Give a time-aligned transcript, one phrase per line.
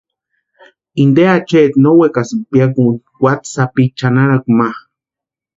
[1.03, 4.67] Inte achaeti no wekasïnti piakuni watsí sapini chʼanarakwa ma.